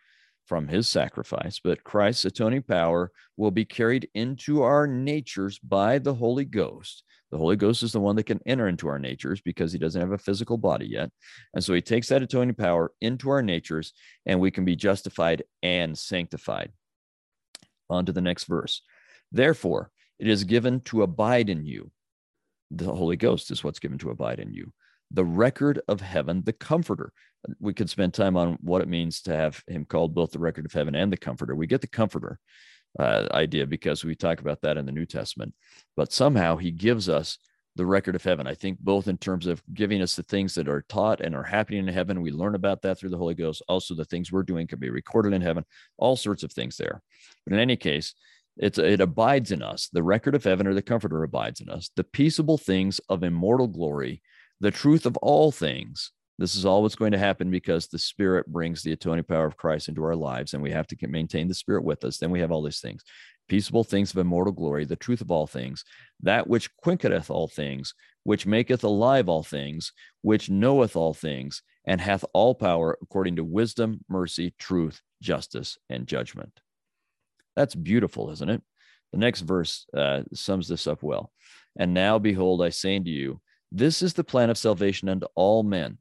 [0.45, 6.13] from his sacrifice, but Christ's atoning power will be carried into our natures by the
[6.13, 7.03] Holy Ghost.
[7.31, 9.99] The Holy Ghost is the one that can enter into our natures because he doesn't
[9.99, 11.09] have a physical body yet.
[11.53, 13.93] And so he takes that atoning power into our natures
[14.25, 16.71] and we can be justified and sanctified.
[17.89, 18.83] On to the next verse.
[19.31, 21.91] Therefore, it is given to abide in you.
[22.69, 24.71] The Holy Ghost is what's given to abide in you
[25.13, 27.13] the record of heaven, the comforter.
[27.59, 30.65] We could spend time on what it means to have him called both the record
[30.65, 31.55] of heaven and the comforter.
[31.55, 32.39] We get the comforter
[32.99, 35.53] uh, idea because we talk about that in the New Testament,
[35.95, 37.37] but somehow he gives us
[37.75, 38.45] the record of heaven.
[38.47, 41.43] I think both in terms of giving us the things that are taught and are
[41.43, 42.21] happening in heaven.
[42.21, 43.63] We learn about that through the Holy Ghost.
[43.67, 45.65] Also, the things we're doing can be recorded in heaven,
[45.97, 47.01] all sorts of things there.
[47.45, 48.13] But in any case,
[48.57, 49.89] it's, it abides in us.
[49.91, 51.89] The record of heaven or the comforter abides in us.
[51.95, 54.21] The peaceable things of immortal glory
[54.63, 56.11] the truth of all things.
[56.39, 59.57] This is all what's going to happen because the Spirit brings the atoning power of
[59.57, 62.17] Christ into our lives, and we have to maintain the Spirit with us.
[62.17, 63.03] Then we have all these things
[63.49, 65.83] peaceable things of immortal glory, the truth of all things,
[66.21, 71.99] that which quickeneth all things, which maketh alive all things, which knoweth all things, and
[71.99, 76.61] hath all power according to wisdom, mercy, truth, justice, and judgment.
[77.57, 78.61] That's beautiful, isn't it?
[79.11, 81.33] The next verse uh, sums this up well.
[81.77, 83.41] And now, behold, I say unto you,
[83.73, 85.97] this is the plan of salvation unto all men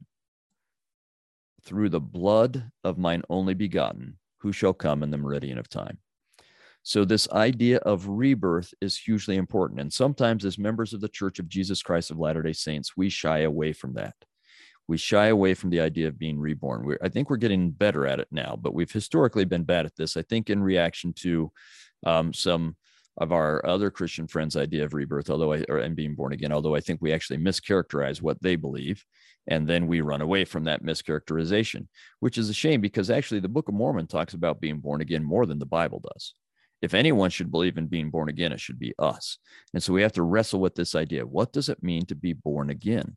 [1.65, 5.97] through the blood of mine only begotten, who shall come in the meridian of time.
[6.83, 9.79] So, this idea of rebirth is hugely important.
[9.79, 13.09] And sometimes, as members of the Church of Jesus Christ of Latter day Saints, we
[13.09, 14.15] shy away from that.
[14.87, 16.85] We shy away from the idea of being reborn.
[16.85, 19.95] We're, I think we're getting better at it now, but we've historically been bad at
[19.95, 20.17] this.
[20.17, 21.51] I think in reaction to
[22.05, 22.75] um, some
[23.17, 26.51] of our other Christian friends' idea of rebirth, although I or, and being born again,
[26.51, 29.05] although I think we actually mischaracterize what they believe,
[29.47, 31.87] and then we run away from that mischaracterization,
[32.21, 35.23] which is a shame because actually the Book of Mormon talks about being born again
[35.23, 36.33] more than the Bible does.
[36.81, 39.37] If anyone should believe in being born again, it should be us.
[39.73, 41.25] And so we have to wrestle with this idea.
[41.25, 43.15] What does it mean to be born again?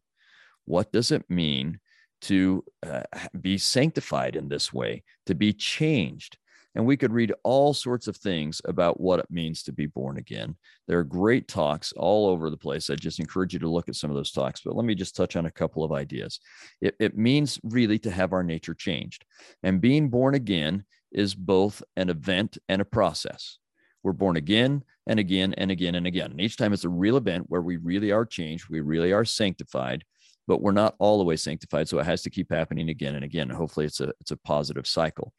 [0.67, 1.81] What does it mean
[2.23, 3.03] to uh,
[3.41, 6.39] be sanctified in this way, to be changed?
[6.77, 10.19] And we could read all sorts of things about what it means to be born
[10.19, 10.57] again.
[10.87, 12.91] There are great talks all over the place.
[12.91, 15.17] I just encourage you to look at some of those talks, but let me just
[15.17, 16.39] touch on a couple of ideas.
[16.83, 19.25] It, it means really to have our nature changed.
[19.63, 23.59] And being born again is both an event and a process.
[24.03, 26.31] We're born again and again and again and again.
[26.31, 29.25] And each time it's a real event where we really are changed, we really are
[29.25, 30.05] sanctified,
[30.47, 31.89] but we're not all the way sanctified.
[31.89, 33.49] So it has to keep happening again and again.
[33.49, 35.33] Hopefully it's a it's a positive cycle.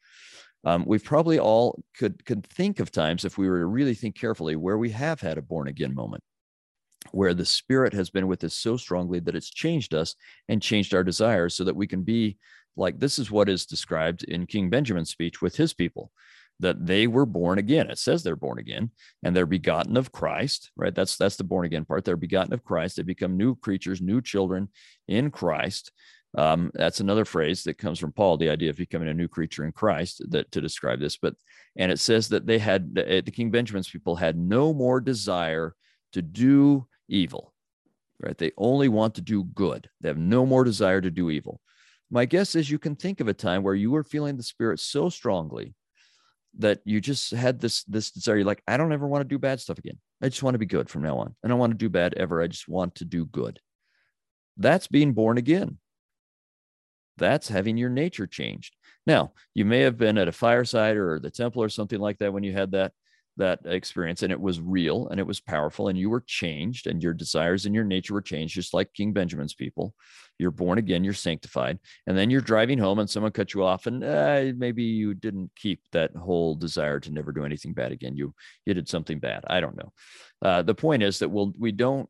[0.64, 4.16] Um, we've probably all could could think of times if we were to really think
[4.16, 6.22] carefully where we have had a born again moment
[7.12, 10.14] where the spirit has been with us so strongly that it's changed us
[10.48, 12.36] and changed our desires so that we can be
[12.76, 16.10] like this is what is described in king benjamin's speech with his people
[16.60, 17.90] that they were born again.
[17.90, 18.90] It says they're born again
[19.22, 20.94] and they're begotten of christ right?
[20.94, 22.04] That's that's the born again part.
[22.04, 22.96] They're begotten of christ.
[22.96, 24.68] They become new creatures new children
[25.06, 25.92] in christ
[26.36, 29.64] um, that's another phrase that comes from Paul, the idea of becoming a new creature
[29.64, 31.16] in Christ that to describe this.
[31.16, 31.34] But
[31.76, 35.74] and it says that they had the King Benjamin's people had no more desire
[36.12, 37.54] to do evil.
[38.20, 38.36] Right?
[38.36, 39.88] They only want to do good.
[40.00, 41.60] They have no more desire to do evil.
[42.10, 44.80] My guess is you can think of a time where you were feeling the spirit
[44.80, 45.74] so strongly
[46.58, 48.36] that you just had this this desire.
[48.36, 49.98] You're like, I don't ever want to do bad stuff again.
[50.20, 51.34] I just want to be good from now on.
[51.44, 52.42] I don't want to do bad ever.
[52.42, 53.60] I just want to do good.
[54.56, 55.78] That's being born again
[57.18, 58.76] that's having your nature changed.
[59.06, 62.32] Now, you may have been at a fireside or the temple or something like that
[62.32, 62.92] when you had that
[63.38, 67.02] that experience and it was real and it was powerful and you were changed and
[67.02, 69.94] your desires and your nature were changed just like king benjamin's people.
[70.38, 73.86] You're born again you're sanctified and then you're driving home and someone cut you off
[73.86, 78.16] and uh, maybe you didn't keep that whole desire to never do anything bad again.
[78.16, 78.34] You
[78.66, 79.44] you did something bad.
[79.46, 79.92] I don't know.
[80.42, 82.08] Uh, the point is that we'll we don't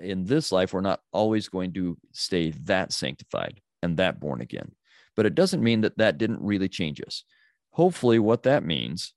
[0.00, 4.72] in this life we're not always going to stay that sanctified and that born again.
[5.16, 7.24] But it doesn't mean that that didn't really change us.
[7.72, 9.14] Hopefully, what that means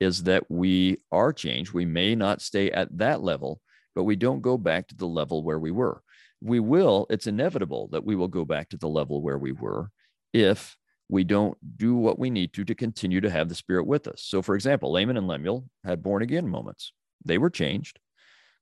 [0.00, 1.72] is that we are changed.
[1.72, 3.60] We may not stay at that level,
[3.94, 6.02] but we don't go back to the level where we were.
[6.40, 9.90] We will, it's inevitable that we will go back to the level where we were
[10.32, 10.76] if
[11.10, 14.22] we don't do what we need to to continue to have the Spirit with us.
[14.24, 16.92] So, for example, Laman and Lemuel had born again moments.
[17.24, 17.98] They were changed,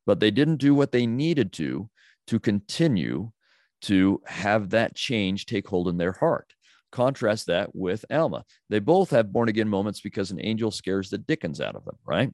[0.06, 1.88] but they didn't do what they needed to
[2.26, 3.30] to continue
[3.82, 6.52] to have that change take hold in their heart.
[6.90, 8.44] Contrast that with Alma.
[8.70, 11.96] They both have born again moments because an angel scares the dickens out of them,
[12.04, 12.32] right?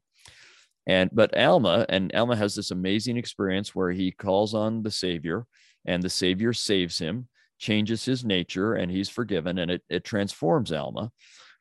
[0.86, 5.46] And but Alma and Alma has this amazing experience where he calls on the Savior
[5.86, 7.28] and the Savior saves him,
[7.58, 11.10] changes his nature, and he's forgiven, and it, it transforms Alma.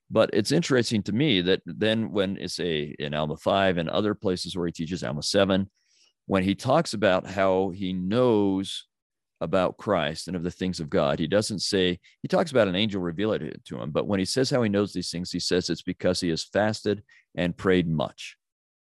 [0.09, 4.13] But it's interesting to me that then when it's a in Alma 5 and other
[4.13, 5.69] places where he teaches Alma 7,
[6.25, 8.85] when he talks about how he knows
[9.43, 11.19] about Christ and of the things of God.
[11.19, 14.25] He doesn't say, he talks about an angel revealing it to him, but when he
[14.25, 17.03] says how he knows these things, he says it's because he has fasted
[17.35, 18.37] and prayed much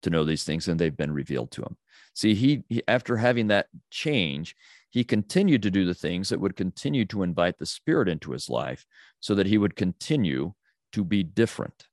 [0.03, 1.77] to know these things and they've been revealed to him.
[2.15, 4.57] See, he, he after having that change,
[4.91, 8.49] he continued to do the things that would continue to invite the Spirit into his
[8.49, 8.87] life
[9.21, 10.55] so that he would continue
[10.93, 11.88] to be different.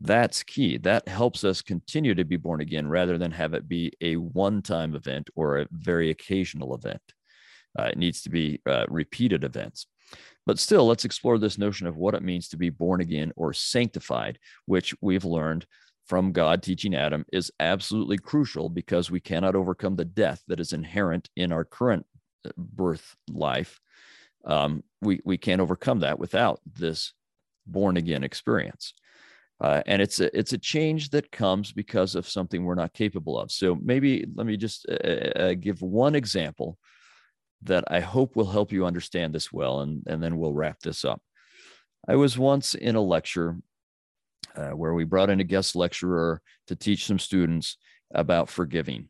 [0.00, 0.78] That's key.
[0.78, 4.62] That helps us continue to be born again rather than have it be a one
[4.62, 7.02] time event or a very occasional event.
[7.78, 9.86] Uh, it needs to be uh, repeated events.
[10.46, 13.52] But still, let's explore this notion of what it means to be born again or
[13.52, 15.66] sanctified, which we've learned
[16.06, 20.72] from God teaching Adam is absolutely crucial because we cannot overcome the death that is
[20.72, 22.06] inherent in our current
[22.46, 23.80] uh, birth life.
[24.44, 27.12] Um, we, we can't overcome that without this
[27.66, 28.94] born again experience.
[29.60, 33.38] Uh, and it's a it's a change that comes because of something we're not capable
[33.38, 33.50] of.
[33.50, 36.78] So maybe let me just uh, uh, uh, give one example
[37.62, 41.04] that I hope will help you understand this well, and and then we'll wrap this
[41.04, 41.20] up.
[42.06, 43.56] I was once in a lecture
[44.54, 47.76] uh, where we brought in a guest lecturer to teach some students
[48.14, 49.08] about forgiving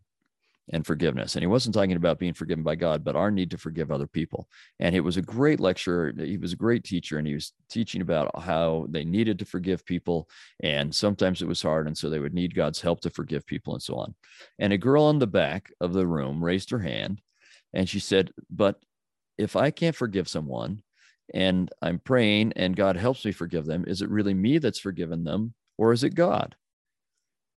[0.70, 1.35] and forgiveness.
[1.35, 4.07] And he wasn't talking about being forgiven by God, but our need to forgive other
[4.07, 4.48] people.
[4.81, 6.12] And it was a great lecture.
[6.16, 9.85] He was a great teacher, and he was teaching about how they needed to forgive
[9.85, 10.28] people.
[10.61, 11.87] And sometimes it was hard.
[11.87, 14.14] And so they would need God's help to forgive people and so on.
[14.59, 17.20] And a girl in the back of the room raised her hand
[17.72, 18.81] and she said, But
[19.37, 20.83] if I can't forgive someone
[21.33, 25.24] and I'm praying and God helps me forgive them, is it really me that's forgiven
[25.24, 26.57] them or is it God?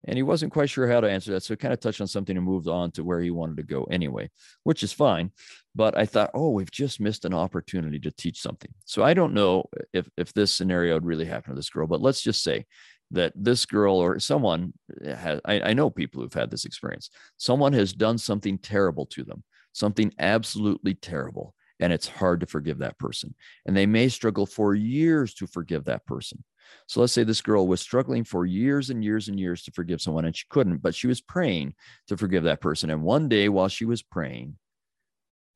[0.06, 1.44] And he wasn't quite sure how to answer that.
[1.44, 3.64] So he kind of touched on something and moved on to where he wanted to
[3.64, 4.30] go anyway,
[4.64, 5.32] which is fine.
[5.76, 8.72] But I thought, oh, we've just missed an opportunity to teach something.
[8.86, 12.02] So I don't know if, if this scenario would really happen to this girl, but
[12.02, 12.66] let's just say
[13.12, 17.10] that this girl or someone eh, has, I, I know people who've had this experience.
[17.38, 21.54] Someone has done something terrible to them, something absolutely terrible.
[21.80, 23.34] And it's hard to forgive that person.
[23.66, 26.44] And they may struggle for years to forgive that person.
[26.88, 30.02] So let's say this girl was struggling for years and years and years to forgive
[30.02, 31.76] someone and she couldn't, but she was praying
[32.08, 32.90] to forgive that person.
[32.90, 34.58] And one day while she was praying,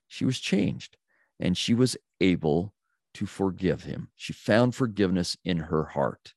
[0.08, 0.98] she was changed
[1.40, 2.74] and she was able
[3.16, 4.10] to forgive him.
[4.16, 6.34] She found forgiveness in her heart.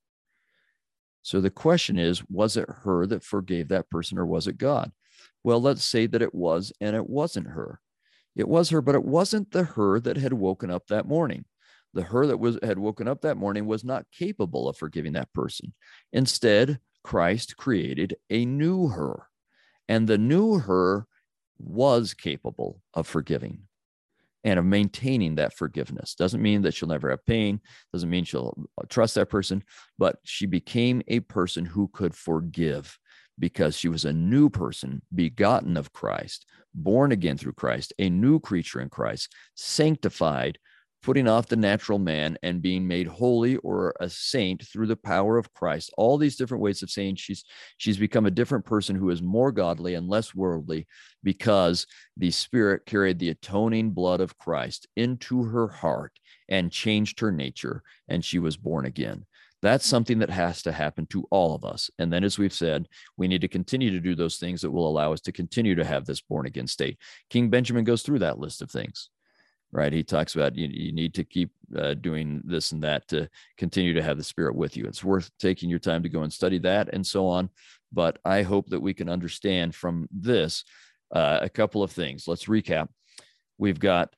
[1.22, 4.92] So the question is was it her that forgave that person or was it God?
[5.44, 7.80] Well, let's say that it was and it wasn't her.
[8.34, 11.44] It was her, but it wasn't the her that had woken up that morning
[11.94, 15.32] the her that was had woken up that morning was not capable of forgiving that
[15.32, 15.72] person.
[16.12, 19.28] Instead, Christ created a new her,
[19.88, 21.06] and the new her
[21.58, 23.62] was capable of forgiving
[24.44, 26.14] and of maintaining that forgiveness.
[26.14, 27.60] Doesn't mean that she'll never have pain,
[27.92, 29.64] doesn't mean she'll uh, trust that person,
[29.98, 32.98] but she became a person who could forgive
[33.38, 38.40] because she was a new person, begotten of Christ, born again through Christ, a new
[38.40, 40.58] creature in Christ, sanctified
[41.02, 45.38] putting off the natural man and being made holy or a saint through the power
[45.38, 45.92] of Christ.
[45.96, 47.44] All these different ways of saying she's
[47.76, 50.86] she's become a different person who is more godly and less worldly
[51.22, 56.12] because the spirit carried the atoning blood of Christ into her heart
[56.48, 59.24] and changed her nature and she was born again.
[59.60, 61.90] That's something that has to happen to all of us.
[61.98, 64.88] And then, as we've said, we need to continue to do those things that will
[64.88, 66.96] allow us to continue to have this born again state.
[67.28, 69.10] King Benjamin goes through that list of things
[69.72, 69.92] right?
[69.92, 73.92] He talks about you, you need to keep uh, doing this and that to continue
[73.94, 74.84] to have the Spirit with you.
[74.86, 77.50] It's worth taking your time to go and study that and so on.
[77.92, 80.64] But I hope that we can understand from this
[81.14, 82.26] uh, a couple of things.
[82.26, 82.88] Let's recap.
[83.58, 84.14] We've got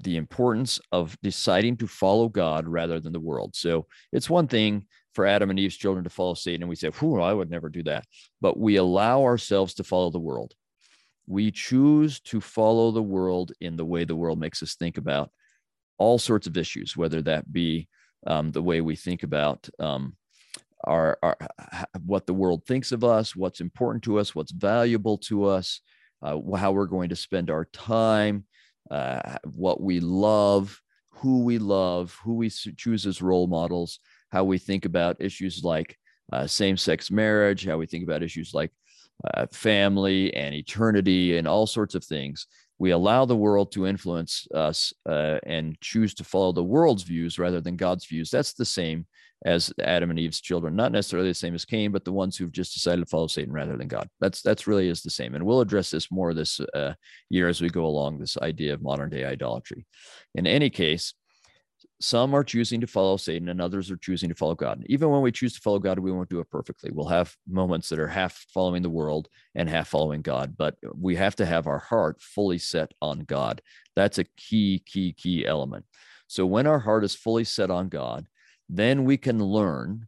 [0.00, 3.56] the importance of deciding to follow God rather than the world.
[3.56, 6.90] So it's one thing for Adam and Eve's children to follow Satan, and we say,
[6.90, 8.04] "Whew, I would never do that."
[8.40, 10.54] But we allow ourselves to follow the world
[11.28, 15.30] we choose to follow the world in the way the world makes us think about
[15.98, 17.86] all sorts of issues, whether that be
[18.26, 20.16] um, the way we think about um,
[20.84, 21.36] our, our,
[22.06, 25.82] what the world thinks of us, what's important to us, what's valuable to us,
[26.22, 28.44] uh, how we're going to spend our time,
[28.90, 33.98] uh, what we love, who we love, who we choose as role models,
[34.30, 35.96] how we think about issues like
[36.32, 38.70] uh, same sex marriage, how we think about issues like
[39.34, 42.46] uh, family and eternity and all sorts of things.
[42.78, 47.38] We allow the world to influence us uh, and choose to follow the world's views
[47.38, 48.30] rather than God's views.
[48.30, 49.06] That's the same
[49.44, 52.52] as Adam and Eve's children, not necessarily the same as Cain, but the ones who've
[52.52, 54.08] just decided to follow Satan rather than God.
[54.20, 56.94] That's that's really is the same, and we'll address this more this uh,
[57.30, 58.18] year as we go along.
[58.18, 59.86] This idea of modern day idolatry.
[60.34, 61.14] In any case,
[62.00, 64.84] some are choosing to follow Satan and others are choosing to follow God.
[64.86, 66.90] Even when we choose to follow God, we won't do it perfectly.
[66.92, 71.16] We'll have moments that are half following the world and half following God, but we
[71.16, 73.62] have to have our heart fully set on God.
[73.96, 75.86] That's a key, key, key element.
[76.28, 78.28] So when our heart is fully set on God,
[78.68, 80.06] then we can learn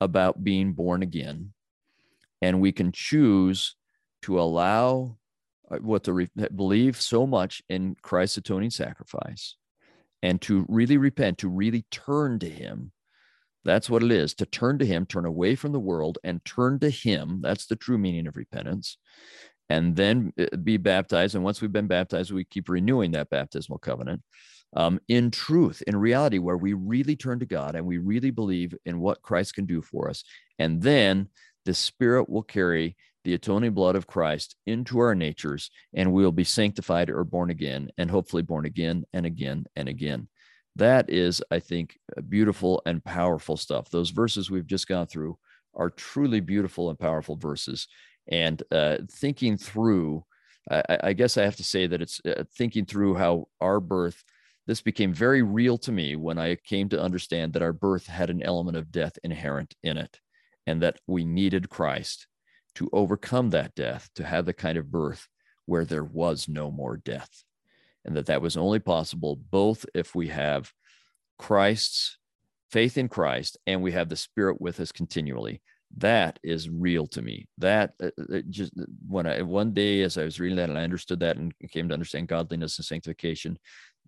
[0.00, 1.52] about being born again
[2.42, 3.76] and we can choose
[4.22, 5.16] to allow
[5.70, 9.56] uh, what to re- believe so much in Christ's atoning sacrifice
[10.22, 12.92] and to really repent, to really turn to Him.
[13.64, 16.78] That's what it is to turn to Him, turn away from the world and turn
[16.80, 17.40] to Him.
[17.42, 18.96] That's the true meaning of repentance.
[19.68, 21.34] And then uh, be baptized.
[21.34, 24.22] And once we've been baptized, we keep renewing that baptismal covenant
[24.76, 28.74] um, in truth, in reality, where we really turn to God and we really believe
[28.84, 30.24] in what Christ can do for us.
[30.58, 31.28] And then
[31.64, 36.44] the Spirit will carry the atoning blood of Christ into our natures, and we'll be
[36.44, 40.28] sanctified or born again, and hopefully born again and again and again.
[40.76, 41.98] That is, I think,
[42.28, 43.90] beautiful and powerful stuff.
[43.90, 45.38] Those verses we've just gone through
[45.74, 47.86] are truly beautiful and powerful verses.
[48.28, 50.24] And uh, thinking through,
[50.70, 54.22] I, I, guess I have to say that it's uh, thinking through how our birth
[54.66, 58.30] this became very real to me when I came to understand that our birth had
[58.30, 60.20] an element of death inherent in it
[60.66, 62.28] and that we needed Christ
[62.76, 65.28] to overcome that death, to have the kind of birth
[65.66, 67.44] where there was no more death.
[68.04, 70.72] And that that was only possible both if we have
[71.38, 72.18] Christ's
[72.70, 75.60] faith in Christ and we have the Spirit with us continually.
[75.96, 77.48] That is real to me.
[77.58, 78.72] That uh, uh just
[79.06, 81.88] when I one day as I was reading that and I understood that and came
[81.88, 83.58] to understand godliness and sanctification,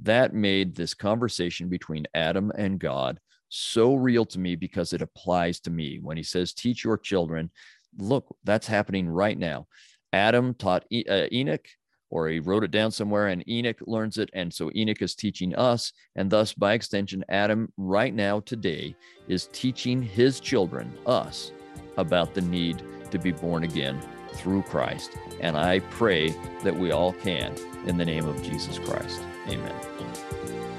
[0.00, 5.60] that made this conversation between Adam and God so real to me because it applies
[5.60, 5.98] to me.
[6.00, 7.50] When he says, Teach your children,
[7.98, 9.66] look, that's happening right now.
[10.12, 11.66] Adam taught e- uh, Enoch,
[12.10, 14.28] or he wrote it down somewhere, and Enoch learns it.
[14.34, 15.92] And so Enoch is teaching us.
[16.14, 18.94] And thus, by extension, Adam, right now, today,
[19.28, 21.52] is teaching his children, us,
[21.96, 24.00] about the need to be born again
[24.34, 25.16] through Christ.
[25.40, 26.30] And I pray
[26.64, 29.22] that we all can in the name of Jesus Christ.
[29.48, 30.71] Amen.